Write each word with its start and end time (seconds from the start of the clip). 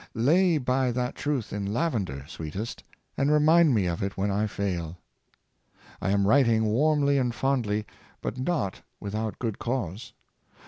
Lay 0.15 0.57
by 0.57 0.91
that 0.93 1.13
truth 1.13 1.53
in 1.53 1.71
lavender, 1.71 2.25
sweetest, 2.27 2.83
and 3.15 3.31
remind 3.31 3.75
me 3.75 3.85
of 3.85 4.01
it 4.01 4.17
when 4.17 4.31
I 4.31 4.47
fail. 4.47 4.97
I 6.01 6.09
am 6.09 6.25
writing 6.25 6.65
warmly 6.65 7.19
and 7.19 7.35
fondly, 7.35 7.85
but 8.19 8.35
not 8.35 8.81
without 8.99 9.37
good 9.37 9.59
cause. 9.59 10.13